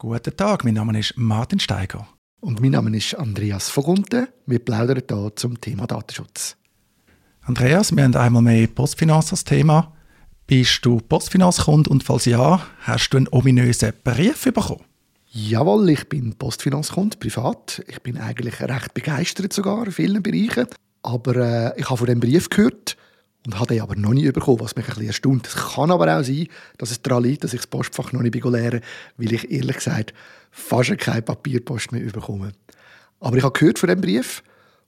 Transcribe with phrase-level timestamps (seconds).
[0.00, 2.06] Guten Tag, mein Name ist Martin Steiger.
[2.38, 4.28] Und mein Name ist Andreas Vogunten.
[4.46, 6.56] Wir plaudern hier zum Thema Datenschutz.
[7.40, 9.92] Andreas, wir haben einmal mehr Postfinanz als Thema.
[10.46, 14.84] Bist du Postfinanzkunde und falls ja, hast du einen ominösen Brief bekommen?
[15.32, 17.82] Jawohl, ich bin Postfinanzkunde, privat.
[17.88, 20.68] Ich bin eigentlich recht begeistert sogar in vielen Bereichen.
[21.02, 22.96] Aber äh, ich habe von dem Brief gehört
[23.46, 25.46] und habe den aber noch nie bekommen, was mich ein bisschen erstaunt.
[25.46, 28.34] Es kann aber auch sein, dass es daran liegt, dass ich das Postfach noch nicht
[28.34, 28.80] leeren
[29.16, 30.12] weil ich ehrlich gesagt
[30.50, 32.52] fast keine Papierpost mehr bekomme.
[33.20, 34.42] Aber ich habe gehört von dem Brief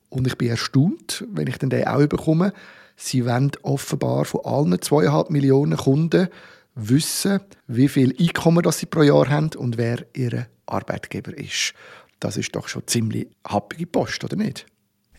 [0.08, 2.52] und ich bin erstaunt, wenn ich den auch bekomme.
[2.96, 6.28] Sie wollen offenbar von allen zweieinhalb Millionen Kunden
[6.74, 11.74] wissen, wie viel Einkommen das sie pro Jahr haben und wer ihr Arbeitgeber ist.
[12.20, 14.66] Das ist doch schon ziemlich happige Post, oder nicht?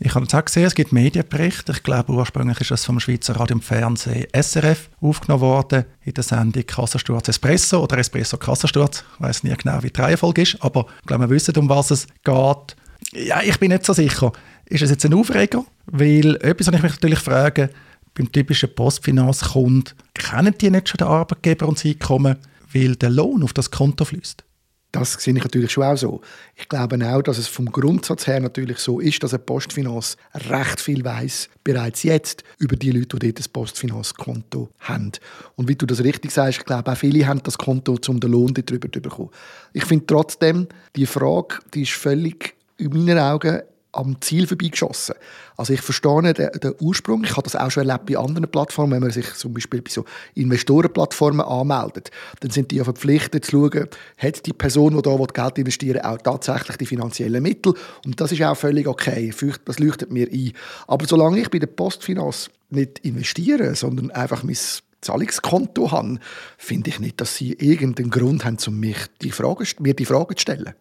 [0.04, 1.74] Ich habe jetzt auch gesehen, es gibt Medienberichte.
[1.74, 6.24] Ich glaube, ursprünglich ist das vom Schweizer Radio und Fernsehen SRF aufgenommen worden in der
[6.24, 9.04] Sendung Kassensturz Espresso oder Espresso Kassensturz.
[9.14, 11.92] Ich weiß nicht genau, wie die Reihenfolge ist, aber ich glaube, wir wissen, um was
[11.92, 12.76] es geht.
[13.14, 14.32] Ja, ich bin nicht so sicher.
[14.66, 15.66] Ist es jetzt ein Aufreger?
[15.86, 17.70] Weil etwas, was ich mich natürlich frage,
[18.16, 22.38] beim typischen Postfinanzkunden, kennen die nicht schon den Arbeitgeber und das Einkommen,
[22.74, 24.44] weil der Lohn auf das Konto fließt?
[24.92, 26.22] Das sehe ich natürlich schon auch so.
[26.56, 30.82] Ich glaube auch, dass es vom Grundsatz her natürlich so ist, dass eine Postfinanz recht
[30.82, 35.12] viel weiß bereits jetzt über die Leute, die dort ein Postfinanzkonto haben.
[35.56, 38.32] Und wie du das richtig sagst, ich glaube auch viele haben das Konto, um den
[38.32, 39.30] Lohn darüber zu bekommen.
[39.72, 43.62] Ich finde trotzdem, die Frage, die ist völlig in meinen Augen
[43.94, 45.16] am Ziel vorbeigeschossen.
[45.58, 47.24] Also ich verstehe den, den, Ursprung.
[47.24, 49.92] Ich habe das auch schon erlebt bei anderen Plattformen, wenn man sich zum Beispiel bei
[49.92, 55.16] so Investorenplattformen anmeldet, dann sind die ja verpflichtet zu schauen, hat die Person, die da
[55.34, 57.74] Geld investieren auch tatsächlich die finanziellen Mittel.
[58.06, 59.34] Und das ist auch völlig okay.
[59.66, 60.54] Das leuchtet mir ein.
[60.88, 64.58] Aber solange ich bei der Postfinanz nicht investiere, sondern einfach mein
[65.02, 66.20] Zahlungskonto habe,
[66.58, 70.74] finde ich nicht, dass sie irgendeinen Grund haben, um mir die Frage zu stellen.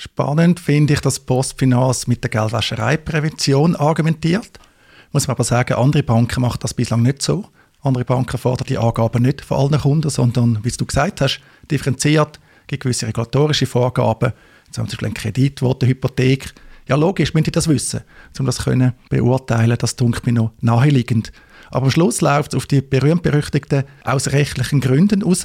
[0.00, 4.60] Spannend finde ich, dass Postfinanz mit der Geldwäschereiprävention argumentiert.
[5.10, 7.46] Muss man aber sagen, andere Banken machen das bislang nicht so.
[7.82, 12.38] Andere Banken fordern die Angaben nicht von allen Kunden, sondern, wie du gesagt hast, differenziert,
[12.68, 14.34] gibt gewisse regulatorische Vorgaben,
[14.70, 16.54] zum Beispiel ein Kredit, eine Hypothek.
[16.86, 18.02] Ja, logisch, müssen die das wissen,
[18.38, 19.78] um das können beurteilen.
[19.80, 21.32] Das dunkelt mir noch naheliegend.
[21.72, 25.44] Aber am Schluss läuft es auf die berühmt-berüchtigten aus rechtlichen Gründen raus.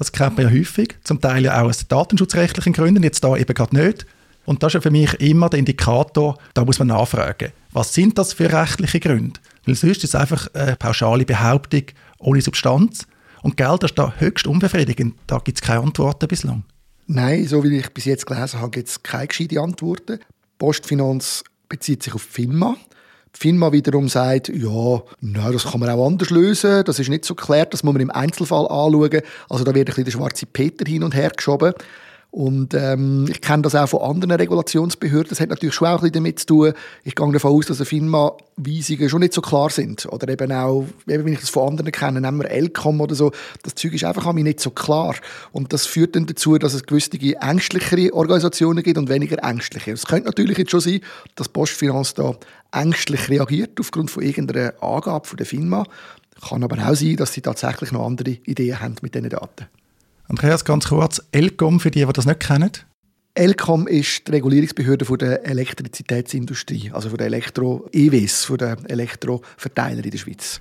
[0.00, 3.52] Das kennt man ja häufig, zum Teil ja auch aus datenschutzrechtlichen Gründen, jetzt da eben
[3.52, 4.06] gerade nicht.
[4.46, 8.16] Und das ist ja für mich immer der Indikator, da muss man nachfragen, was sind
[8.16, 9.38] das für rechtliche Gründe?
[9.66, 11.82] Weil sonst ist es einfach eine pauschale Behauptung
[12.18, 13.06] ohne Substanz.
[13.42, 15.16] Und Geld ist da höchst unbefriedigend.
[15.26, 16.64] Da gibt es keine Antworten bislang.
[17.06, 20.18] Nein, so wie ich bis jetzt gelesen habe, gibt es keine gescheite Antworten.
[20.56, 22.74] Postfinanz bezieht sich auf FINMA.
[23.32, 27.34] FINMA wiederum sagt, ja, na, das kann man auch anders lösen, das ist nicht so
[27.34, 29.22] geklärt, das muss man im Einzelfall anschauen.
[29.48, 31.72] Also da wird ein bisschen der schwarze Peter hin und her geschoben.
[32.32, 35.30] Und ähm, ich kenne das auch von anderen Regulationsbehörden.
[35.30, 36.72] Das hat natürlich schon auch ein bisschen damit zu tun.
[37.02, 40.06] Ich gehe davon aus, dass FINMA-Weisungen schon nicht so klar sind.
[40.06, 43.32] Oder eben auch, eben wenn ich das von anderen kenne, nehmen wir Elcom oder so.
[43.64, 45.16] Das Zeug ist einfach nicht so klar.
[45.50, 49.90] Und das führt dann dazu, dass es gewisse ängstlichere Organisationen gibt und weniger ängstliche.
[49.90, 51.00] Es könnte natürlich jetzt schon sein,
[51.34, 52.36] dass Postfinanz da
[52.72, 55.84] ängstlich reagiert aufgrund von irgendeiner Angabe von der FINMA.
[56.48, 59.66] Kann aber auch sein, dass sie tatsächlich noch andere Ideen haben mit diesen Daten.
[60.28, 62.70] Andreas, ganz kurz, ELCOM, für die, die das nicht kennen?
[63.34, 70.10] ELCOM ist die Regulierungsbehörde von der Elektrizitätsindustrie, also von der Elektro-EWs, von der Elektroverteiler in
[70.10, 70.60] der Schweiz.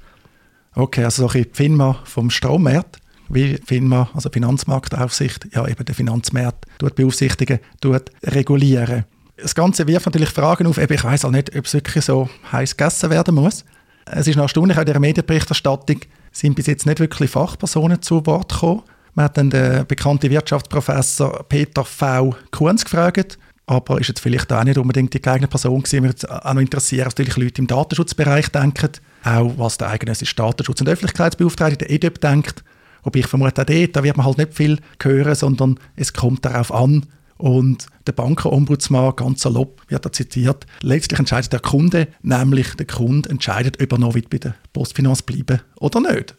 [0.76, 2.98] Okay, also so ein FINMA vom Strommarkt,
[3.30, 9.06] wie FINMA, also Finanzmarktaufsicht, ja eben der Finanzmarkt, tut beaufsichtigen, tut regulieren.
[9.42, 12.76] Das Ganze wirft natürlich Fragen auf, ich weiß auch nicht, ob es wirklich so heiß
[12.76, 13.64] gegessen werden muss.
[14.06, 16.02] Es ist noch erstaunlich, auch in der Medienberichterstattung
[16.32, 18.84] sind bis jetzt nicht wirklich Fachpersonen zu Wort gekommen.
[19.14, 22.36] Man hat dann den bekannten Wirtschaftsprofessor Peter V.
[22.52, 26.02] Kunz gefragt, aber ist jetzt vielleicht auch nicht unbedingt die geeignete Person gewesen.
[26.02, 28.92] Mich würde auch noch interessieren, was natürlich Leute im Datenschutzbereich denken,
[29.24, 32.64] auch was der eigene Datenschutz- und Öffentlichkeitsbeauftragte, der EDEP, denkt.
[33.04, 36.46] Wobei ich vermute, auch dort, da wird man halt nicht viel hören, sondern es kommt
[36.46, 37.06] darauf an.
[37.40, 43.30] Und der Bankenombudsmann, ganz salopp, wird da zitiert, letztlich entscheidet der Kunde, nämlich der Kunde
[43.30, 46.36] entscheidet, ob er noch bei der Postfinanz bleiben oder nicht.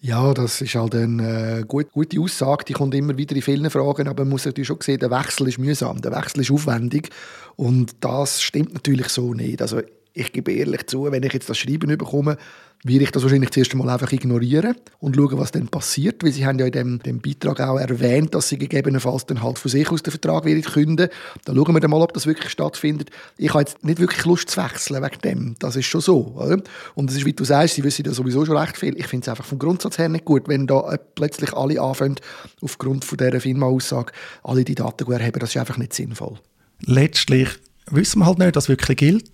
[0.00, 3.70] Ja, das ist halt eine äh, gut, gute Aussage, die kommt immer wieder in vielen
[3.70, 7.10] Fragen, aber man muss natürlich schon sehen, der Wechsel ist mühsam, der Wechsel ist aufwendig
[7.54, 9.60] und das stimmt natürlich so nicht.
[9.60, 9.80] Also
[10.14, 12.36] ich gebe ehrlich zu, wenn ich jetzt das Schreiben bekomme,
[12.84, 16.44] werde ich das wahrscheinlich zuerst einmal einfach ignorieren und schauen, was dann passiert, weil sie
[16.44, 19.88] haben ja in dem, dem Beitrag auch erwähnt, dass sie gegebenenfalls dann halt von sich
[19.88, 21.08] aus den Vertrag werden künden.
[21.44, 23.10] Dann schauen wir dann mal, ob das wirklich stattfindet.
[23.38, 25.54] Ich habe jetzt nicht wirklich Lust zu wechseln wegen dem.
[25.60, 26.34] Das ist schon so.
[26.36, 26.60] Oder?
[26.96, 28.98] Und es ist, wie du sagst, sie wissen ja sowieso schon recht viel.
[28.98, 32.16] Ich finde es einfach vom Grundsatz her nicht gut, wenn da plötzlich alle anfangen,
[32.62, 34.12] aufgrund von dieser Firma-Aussage,
[34.42, 35.38] alle die Daten zu erheben.
[35.38, 36.40] Das ist einfach nicht sinnvoll.
[36.80, 37.48] Letztlich
[37.90, 39.30] wissen wir halt nicht, dass wirklich gilt.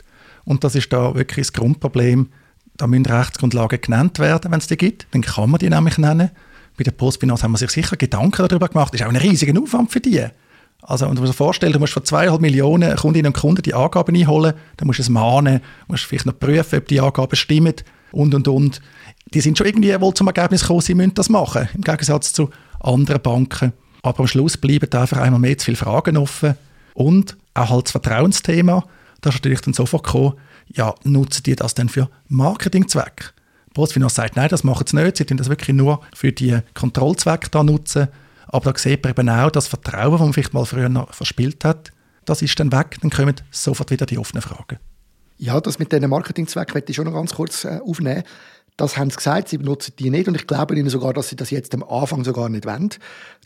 [0.48, 2.28] Und das ist da wirklich das Grundproblem.
[2.78, 5.06] Da müssen Rechtsgrundlagen genannt werden, wenn es die gibt.
[5.10, 6.30] Dann kann man die nämlich nennen.
[6.78, 8.94] Bei der Postfinanz haben wir sich sicher Gedanken darüber gemacht.
[8.94, 10.24] Das ist auch ein riesiger Aufwand für die.
[10.80, 14.16] Also, wenn du dir vorstellst, du musst von zweieinhalb Millionen Kundinnen und Kunden die Angaben
[14.16, 17.74] einholen, dann musst du es mahnen, musst vielleicht noch prüfen, ob die Angaben stimmen
[18.12, 18.80] und, und, und.
[19.34, 22.48] Die sind schon irgendwie wohl zum Ergebnis gekommen, sie müssen das machen, im Gegensatz zu
[22.80, 23.74] anderen Banken.
[24.02, 26.54] Aber am Schluss bleiben einfach einmal mehr zu viele Fragen offen.
[26.94, 28.84] Und auch halt das Vertrauensthema,
[29.20, 30.34] da ist natürlich dann sofort gekommen,
[30.66, 33.30] ja, nutzen die das denn für Marketingzwecke?
[33.74, 37.50] Postfinanz sagt, nein, das machen sie nicht, sie tun das wirklich nur für die Kontrollzwecke
[37.50, 38.08] da nutzen.
[38.48, 41.64] Aber da sieht man eben auch, das Vertrauen, das man vielleicht mal früher noch verspielt
[41.64, 41.92] hat,
[42.24, 44.78] das ist dann weg, dann kommen sofort wieder die offenen Fragen.
[45.38, 48.24] Ja, das mit diesen Marketingzwecken möchte ich schon noch ganz kurz äh, aufnehmen.
[48.76, 51.36] Das haben sie gesagt, sie benutzen die nicht und ich glaube ihnen sogar, dass sie
[51.36, 52.90] das jetzt am Anfang sogar nicht wollen.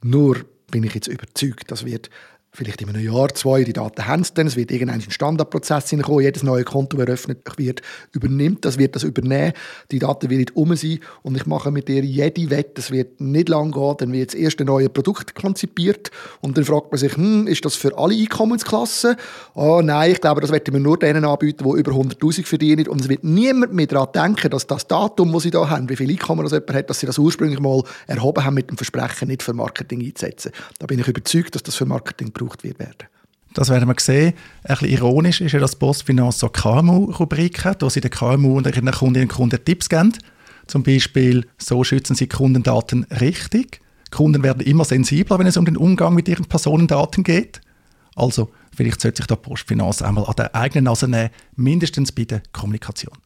[0.03, 2.11] Nur bin ich jetzt überzeugt, das wird
[2.55, 6.23] vielleicht in einem Jahr, zwei, die Daten haben sie dann, es wird irgendein Standardprozess hineinkommen,
[6.23, 7.81] jedes neue Konto, das eröffnet wird,
[8.13, 9.55] übernimmt, das wird das übernehmen,
[9.91, 13.49] die Daten werden um sein und ich mache mit dir jede Wette, es wird nicht
[13.49, 16.11] lang gehen, dann wird das erste neue Produkt konzipiert
[16.43, 19.17] und dann fragt man sich, hm, ist das für alle Einkommensklassen?
[19.55, 23.01] Oh nein, ich glaube, das werden wir nur denen anbieten, die über 100'000 verdienen und
[23.01, 26.11] es wird niemand mehr daran denken, dass das Datum, das sie da haben, wie viel
[26.11, 29.43] Einkommen das jemand hat, dass sie das ursprünglich mal erhoben haben mit dem Versprechen, nicht
[29.43, 30.53] für Marketing einzusetzen.
[30.79, 33.09] Da bin ich überzeugt, dass das für Marketing gebraucht wird werden.
[33.55, 34.33] Das werden wir sehen.
[34.65, 38.67] Ein bisschen ironisch ist ja, dass Postfinanz so KMU-Rubrik hat, wo sie den KMU und
[38.67, 40.13] ihren Kundinnen und Kunden Tipps geben.
[40.67, 43.81] Zum Beispiel, so schützen sie Kundendaten richtig.
[44.11, 47.61] Kunden werden immer sensibler, wenn es um den Umgang mit ihren Personendaten geht.
[48.15, 52.43] Also, vielleicht sollte sich da Postfinanz einmal an der eigenen Nase nehmen, mindestens bei der
[52.53, 53.17] Kommunikation.